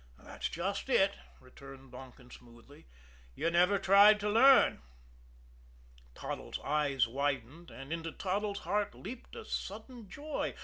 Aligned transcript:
"That's 0.17 0.49
just 0.49 0.89
it," 0.89 1.13
returned 1.39 1.91
Donkin 1.91 2.31
smoothly. 2.31 2.87
"You 3.35 3.51
never 3.51 3.77
tried 3.77 4.19
to 4.21 4.31
learn." 4.31 4.81
Toddles' 6.15 6.57
eyes 6.63 7.07
widened, 7.07 7.69
and 7.69 7.93
into 7.93 8.11
Toddles' 8.11 8.61
heart 8.61 8.95
leaped 8.95 9.35
a 9.35 9.45
sudden 9.45 10.09
joy. 10.09 10.55